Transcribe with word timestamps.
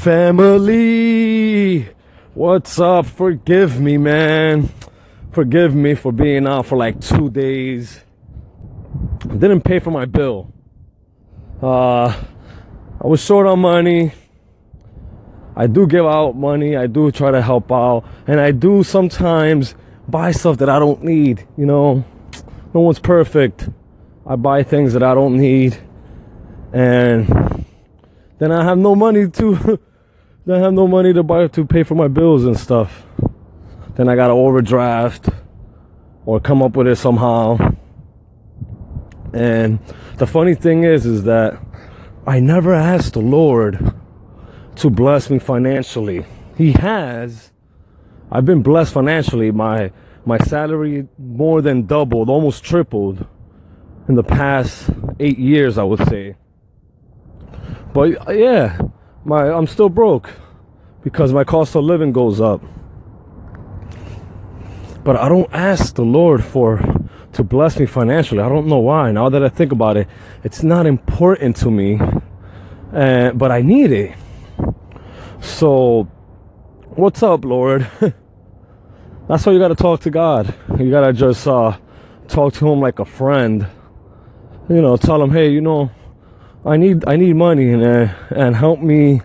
family. 0.00 1.86
What's 2.32 2.80
up? 2.80 3.04
Forgive 3.04 3.78
me, 3.80 3.98
man. 3.98 4.70
Forgive 5.30 5.74
me 5.74 5.94
for 5.94 6.10
being 6.10 6.46
out 6.46 6.64
for 6.64 6.76
like 6.76 7.02
two 7.02 7.28
days. 7.28 8.00
Didn't 9.28 9.60
pay 9.60 9.78
for 9.78 9.90
my 9.90 10.06
bill. 10.06 10.54
Uh, 11.62 12.16
I 12.98 13.06
was 13.06 13.22
short 13.22 13.46
on 13.46 13.60
money. 13.60 14.12
I 15.54 15.66
do 15.66 15.86
give 15.86 16.06
out 16.06 16.34
money. 16.34 16.78
I 16.78 16.86
do 16.86 17.10
try 17.10 17.30
to 17.30 17.42
help 17.42 17.70
out. 17.70 18.04
And 18.26 18.40
I 18.40 18.52
do 18.52 18.82
sometimes 18.82 19.74
buy 20.08 20.32
stuff 20.32 20.56
that 20.58 20.70
I 20.70 20.78
don't 20.78 21.04
need. 21.04 21.46
You 21.58 21.66
know, 21.66 22.04
no 22.72 22.80
one's 22.80 23.00
perfect. 23.00 23.68
I 24.26 24.36
buy 24.36 24.62
things 24.62 24.94
that 24.94 25.02
I 25.02 25.14
don't 25.14 25.36
need. 25.36 25.78
And 26.72 27.66
then 28.38 28.50
I 28.50 28.64
have 28.64 28.78
no 28.78 28.94
money 28.94 29.28
to 29.28 29.78
I 30.52 30.58
have 30.58 30.72
no 30.72 30.88
money 30.88 31.12
to 31.12 31.22
buy 31.22 31.46
to 31.48 31.64
pay 31.64 31.82
for 31.82 31.94
my 31.94 32.08
bills 32.08 32.44
and 32.44 32.58
stuff. 32.58 33.04
Then 33.94 34.08
I 34.08 34.16
gotta 34.16 34.32
overdraft 34.32 35.28
or 36.24 36.40
come 36.40 36.62
up 36.62 36.76
with 36.76 36.86
it 36.86 36.96
somehow. 36.96 37.58
And 39.32 39.78
the 40.16 40.26
funny 40.26 40.54
thing 40.54 40.84
is 40.84 41.06
is 41.06 41.24
that 41.24 41.58
I 42.26 42.40
never 42.40 42.74
asked 42.74 43.14
the 43.14 43.20
Lord 43.20 43.94
to 44.76 44.90
bless 44.90 45.30
me 45.30 45.38
financially. 45.38 46.24
He 46.56 46.72
has. 46.72 47.52
I've 48.30 48.44
been 48.44 48.62
blessed 48.62 48.92
financially. 48.92 49.50
My 49.50 49.92
my 50.24 50.38
salary 50.38 51.08
more 51.18 51.62
than 51.62 51.86
doubled, 51.86 52.28
almost 52.28 52.64
tripled 52.64 53.26
in 54.08 54.14
the 54.14 54.22
past 54.22 54.90
8 55.18 55.38
years, 55.38 55.78
I 55.78 55.84
would 55.84 56.06
say. 56.08 56.36
But 57.92 58.36
yeah, 58.36 58.78
my 59.30 59.48
I'm 59.48 59.68
still 59.68 59.88
broke 59.88 60.28
because 61.04 61.32
my 61.32 61.44
cost 61.44 61.76
of 61.76 61.84
living 61.84 62.10
goes 62.12 62.40
up. 62.40 62.60
But 65.04 65.14
I 65.16 65.28
don't 65.28 65.50
ask 65.52 65.94
the 65.94 66.02
Lord 66.02 66.44
for 66.44 66.68
to 67.34 67.44
bless 67.44 67.78
me 67.78 67.86
financially. 67.86 68.40
I 68.40 68.48
don't 68.48 68.66
know 68.66 68.80
why. 68.80 69.12
Now 69.12 69.28
that 69.28 69.42
I 69.42 69.48
think 69.48 69.70
about 69.70 69.96
it, 69.96 70.08
it's 70.42 70.64
not 70.64 70.84
important 70.84 71.56
to 71.58 71.70
me. 71.70 72.00
Uh, 72.92 73.30
but 73.30 73.52
I 73.52 73.62
need 73.62 73.92
it. 73.92 74.16
So 75.40 76.08
what's 77.02 77.22
up, 77.22 77.44
Lord? 77.44 77.88
That's 79.28 79.46
why 79.46 79.52
you 79.52 79.60
got 79.60 79.68
to 79.68 79.76
talk 79.76 80.00
to 80.00 80.10
God. 80.10 80.52
You 80.76 80.90
got 80.90 81.06
to 81.06 81.12
just 81.12 81.46
uh, 81.46 81.78
talk 82.26 82.52
to 82.54 82.68
him 82.68 82.80
like 82.80 82.98
a 82.98 83.04
friend. 83.04 83.64
You 84.68 84.82
know, 84.82 84.96
tell 84.96 85.22
him, 85.22 85.30
"Hey, 85.30 85.50
you 85.50 85.60
know, 85.60 85.90
I 86.64 86.76
need 86.76 87.08
I 87.08 87.16
need 87.16 87.36
money 87.36 87.72
and 87.72 87.82
uh, 87.82 88.14
and 88.30 88.54
help 88.54 88.80
me 88.80 89.22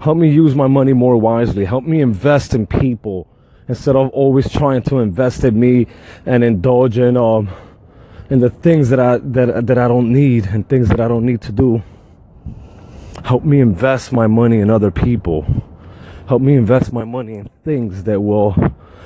help 0.00 0.16
me 0.16 0.30
use 0.30 0.54
my 0.54 0.66
money 0.66 0.94
more 0.94 1.18
wisely. 1.18 1.66
Help 1.66 1.84
me 1.84 2.00
invest 2.00 2.54
in 2.54 2.66
people 2.66 3.28
instead 3.68 3.94
of 3.94 4.08
always 4.10 4.50
trying 4.50 4.82
to 4.82 4.98
invest 4.98 5.44
in 5.44 5.60
me 5.60 5.86
and 6.24 6.42
indulge 6.42 6.96
in 6.96 7.16
um 7.18 7.50
in 8.30 8.40
the 8.40 8.48
things 8.48 8.88
that 8.88 8.98
I 8.98 9.18
that 9.18 9.66
that 9.66 9.76
I 9.76 9.86
don't 9.86 10.10
need 10.10 10.46
and 10.46 10.66
things 10.66 10.88
that 10.88 11.00
I 11.00 11.08
don't 11.08 11.26
need 11.26 11.42
to 11.42 11.52
do. 11.52 11.82
Help 13.22 13.44
me 13.44 13.60
invest 13.60 14.10
my 14.10 14.26
money 14.26 14.58
in 14.60 14.70
other 14.70 14.90
people. 14.90 15.46
Help 16.26 16.40
me 16.40 16.54
invest 16.54 16.90
my 16.90 17.04
money 17.04 17.34
in 17.34 17.50
things 17.64 18.04
that 18.04 18.20
will 18.20 18.56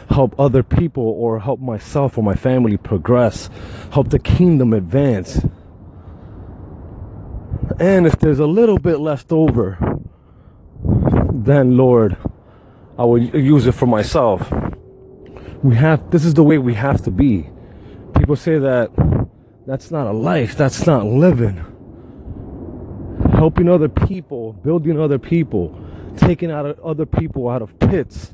help 0.08 0.38
other 0.38 0.62
people 0.62 1.02
or 1.02 1.40
help 1.40 1.58
myself 1.58 2.16
or 2.16 2.22
my 2.22 2.36
family 2.36 2.76
progress. 2.76 3.50
Help 3.90 4.10
the 4.10 4.20
kingdom 4.20 4.72
advance. 4.72 5.44
And 7.78 8.06
if 8.06 8.18
there's 8.18 8.38
a 8.38 8.46
little 8.46 8.78
bit 8.78 9.00
left 9.00 9.32
over, 9.32 9.78
then 11.30 11.76
Lord, 11.76 12.16
I 12.98 13.04
will 13.04 13.18
use 13.18 13.66
it 13.66 13.72
for 13.72 13.86
myself. 13.86 14.50
We 15.62 15.76
have, 15.76 16.10
this 16.10 16.24
is 16.24 16.34
the 16.34 16.42
way 16.42 16.58
we 16.58 16.74
have 16.74 17.02
to 17.04 17.10
be. 17.10 17.48
People 18.16 18.36
say 18.36 18.58
that 18.58 18.90
that's 19.66 19.90
not 19.90 20.06
a 20.06 20.12
life, 20.12 20.56
that's 20.56 20.86
not 20.86 21.04
living. 21.04 21.64
Helping 23.32 23.68
other 23.68 23.88
people, 23.88 24.54
building 24.54 24.98
other 24.98 25.18
people, 25.18 25.78
taking 26.16 26.50
out 26.50 26.78
other 26.80 27.04
people 27.04 27.48
out 27.48 27.60
of 27.60 27.78
pits 27.78 28.32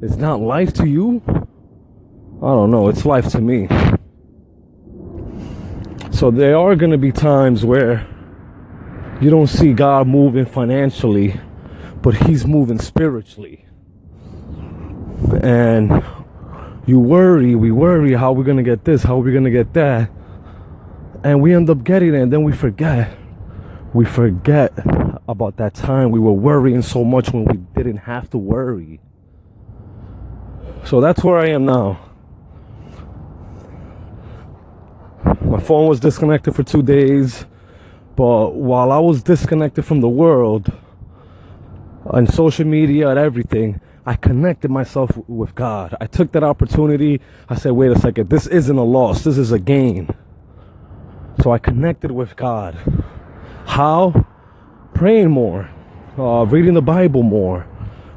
is 0.00 0.16
not 0.16 0.40
life 0.40 0.72
to 0.74 0.88
you? 0.88 1.22
I 1.26 2.46
don't 2.46 2.70
know, 2.70 2.88
it's 2.88 3.04
life 3.04 3.28
to 3.32 3.40
me. 3.40 3.68
So 6.12 6.30
there 6.30 6.56
are 6.56 6.74
going 6.74 6.92
to 6.92 6.98
be 6.98 7.12
times 7.12 7.64
where 7.64 8.06
you 9.20 9.30
don't 9.30 9.46
see 9.48 9.72
God 9.72 10.06
moving 10.06 10.46
financially, 10.46 11.40
but 12.02 12.14
He's 12.14 12.46
moving 12.46 12.78
spiritually. 12.78 13.64
And 15.42 16.04
you 16.86 17.00
worry, 17.00 17.54
we 17.54 17.70
worry 17.70 18.14
how 18.14 18.32
we're 18.32 18.44
gonna 18.44 18.62
get 18.62 18.84
this, 18.84 19.02
how 19.02 19.18
we're 19.18 19.34
gonna 19.34 19.50
get 19.50 19.74
that. 19.74 20.10
And 21.24 21.42
we 21.42 21.54
end 21.54 21.68
up 21.68 21.84
getting 21.84 22.14
it, 22.14 22.22
and 22.22 22.32
then 22.32 22.44
we 22.44 22.52
forget. 22.52 23.16
We 23.92 24.04
forget 24.04 24.72
about 25.28 25.56
that 25.56 25.74
time 25.74 26.10
we 26.10 26.20
were 26.20 26.32
worrying 26.32 26.82
so 26.82 27.04
much 27.04 27.32
when 27.32 27.44
we 27.44 27.56
didn't 27.74 27.98
have 27.98 28.30
to 28.30 28.38
worry. 28.38 29.00
So 30.84 31.00
that's 31.00 31.22
where 31.22 31.38
I 31.38 31.48
am 31.48 31.66
now. 31.66 31.98
My 35.42 35.60
phone 35.60 35.88
was 35.88 36.00
disconnected 36.00 36.54
for 36.54 36.62
two 36.62 36.82
days. 36.82 37.44
But 38.18 38.56
while 38.56 38.90
I 38.90 38.98
was 38.98 39.22
disconnected 39.22 39.84
from 39.84 40.00
the 40.00 40.08
world 40.08 40.72
and 42.04 42.28
social 42.28 42.66
media 42.66 43.10
and 43.10 43.16
everything, 43.16 43.80
I 44.04 44.16
connected 44.16 44.72
myself 44.72 45.16
with 45.28 45.54
God. 45.54 45.94
I 46.00 46.06
took 46.06 46.32
that 46.32 46.42
opportunity. 46.42 47.20
I 47.48 47.54
said, 47.54 47.74
wait 47.74 47.92
a 47.92 47.98
second, 48.00 48.28
this 48.28 48.48
isn't 48.48 48.76
a 48.76 48.82
loss, 48.82 49.22
this 49.22 49.38
is 49.38 49.52
a 49.52 49.60
gain. 49.60 50.12
So 51.44 51.52
I 51.52 51.58
connected 51.58 52.10
with 52.10 52.34
God. 52.34 52.76
How? 53.66 54.26
Praying 54.94 55.30
more, 55.30 55.70
uh, 56.18 56.44
reading 56.44 56.74
the 56.74 56.82
Bible 56.82 57.22
more, 57.22 57.68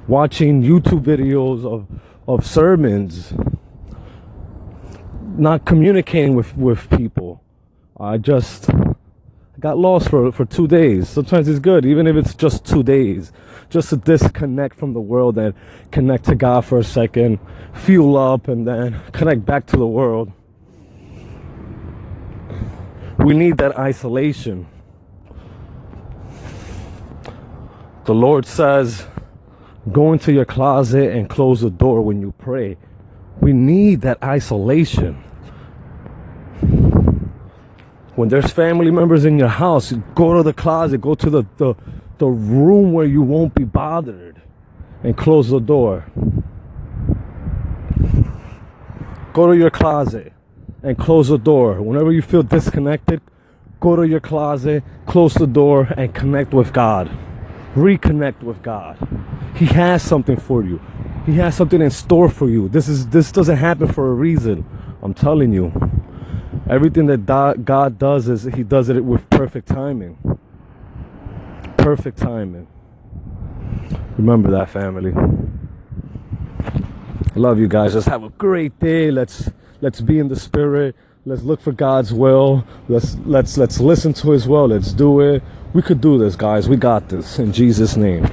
watching 0.07 0.63
YouTube 0.63 1.03
videos 1.03 1.63
of, 1.63 1.85
of 2.27 2.43
sermons, 2.43 3.35
not 5.37 5.63
communicating 5.63 6.33
with, 6.33 6.57
with 6.57 6.89
people. 6.89 7.43
I 7.99 8.17
just 8.17 8.67
got 9.61 9.77
lost 9.77 10.09
for, 10.09 10.31
for 10.31 10.43
two 10.43 10.67
days. 10.67 11.07
Sometimes 11.07 11.47
it's 11.47 11.59
good, 11.59 11.85
even 11.85 12.07
if 12.07 12.15
it's 12.15 12.33
just 12.33 12.65
two 12.65 12.81
days. 12.81 13.31
Just 13.69 13.89
to 13.89 13.97
disconnect 13.97 14.75
from 14.75 14.93
the 14.93 14.99
world 14.99 15.37
and 15.37 15.53
connect 15.91 16.25
to 16.25 16.35
God 16.35 16.65
for 16.65 16.79
a 16.79 16.83
second, 16.83 17.39
fuel 17.73 18.17
up, 18.17 18.47
and 18.47 18.67
then 18.67 18.99
connect 19.13 19.45
back 19.45 19.67
to 19.67 19.77
the 19.77 19.87
world. 19.87 20.31
We 23.19 23.35
need 23.35 23.57
that 23.59 23.77
isolation. 23.77 24.65
The 28.05 28.15
Lord 28.15 28.47
says, 28.47 29.05
go 29.91 30.11
into 30.11 30.33
your 30.33 30.45
closet 30.45 31.15
and 31.15 31.29
close 31.29 31.61
the 31.61 31.69
door 31.69 32.01
when 32.01 32.19
you 32.19 32.33
pray. 32.39 32.77
We 33.39 33.53
need 33.53 34.01
that 34.01 34.17
isolation 34.23 35.23
when 38.21 38.29
there's 38.29 38.51
family 38.51 38.91
members 38.91 39.25
in 39.25 39.39
your 39.39 39.47
house, 39.47 39.91
go 40.13 40.37
to 40.37 40.43
the 40.43 40.53
closet, 40.53 41.01
go 41.01 41.15
to 41.15 41.27
the, 41.27 41.43
the, 41.57 41.73
the 42.19 42.27
room 42.27 42.93
where 42.93 43.07
you 43.07 43.23
won't 43.23 43.55
be 43.55 43.63
bothered 43.63 44.39
and 45.03 45.17
close 45.17 45.49
the 45.49 45.59
door. 45.59 46.05
Go 49.33 49.47
to 49.47 49.57
your 49.57 49.71
closet 49.71 50.33
and 50.83 50.99
close 50.99 51.29
the 51.29 51.39
door. 51.39 51.81
Whenever 51.81 52.11
you 52.11 52.21
feel 52.21 52.43
disconnected, 52.43 53.21
go 53.79 53.95
to 53.95 54.07
your 54.07 54.19
closet, 54.19 54.83
close 55.07 55.33
the 55.33 55.47
door, 55.47 55.91
and 55.97 56.13
connect 56.13 56.53
with 56.53 56.73
God. 56.73 57.09
Reconnect 57.73 58.43
with 58.43 58.61
God. 58.61 58.99
He 59.55 59.65
has 59.65 60.03
something 60.03 60.37
for 60.37 60.61
you. 60.63 60.79
He 61.25 61.37
has 61.37 61.55
something 61.55 61.81
in 61.81 61.89
store 61.89 62.29
for 62.29 62.47
you. 62.47 62.69
This 62.69 62.87
is 62.87 63.07
this 63.07 63.31
doesn't 63.31 63.57
happen 63.57 63.91
for 63.91 64.11
a 64.11 64.13
reason. 64.13 64.63
I'm 65.01 65.15
telling 65.15 65.53
you. 65.53 66.00
Everything 66.69 67.07
that 67.07 67.25
God 67.65 67.99
does 67.99 68.27
is 68.27 68.43
He 68.43 68.63
does 68.63 68.89
it 68.89 69.03
with 69.03 69.29
perfect 69.29 69.67
timing. 69.67 70.17
Perfect 71.77 72.17
timing. 72.17 72.67
Remember 74.17 74.51
that, 74.51 74.69
family. 74.69 75.13
Love 77.35 77.59
you 77.59 77.67
guys. 77.67 77.95
Let's 77.95 78.07
have 78.07 78.23
a 78.23 78.29
great 78.29 78.77
day. 78.79 79.09
Let's 79.09 79.49
let's 79.81 80.01
be 80.01 80.19
in 80.19 80.27
the 80.27 80.35
spirit. 80.35 80.95
Let's 81.25 81.43
look 81.43 81.61
for 81.61 81.71
God's 81.71 82.13
will. 82.13 82.65
Let's 82.87 83.15
let's 83.25 83.57
let's 83.57 83.79
listen 83.79 84.13
to 84.15 84.31
His 84.31 84.47
will. 84.47 84.67
Let's 84.67 84.93
do 84.93 85.19
it. 85.21 85.43
We 85.73 85.81
could 85.81 86.01
do 86.01 86.17
this, 86.17 86.35
guys. 86.35 86.67
We 86.67 86.75
got 86.75 87.09
this 87.09 87.39
in 87.39 87.53
Jesus' 87.53 87.95
name. 87.95 88.29